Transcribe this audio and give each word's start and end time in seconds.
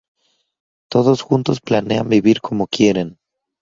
Todos 0.89 1.21
juntos 1.21 1.61
planean 1.61 2.09
vivir 2.09 2.41
como 2.41 2.65
quieren. 2.65 3.19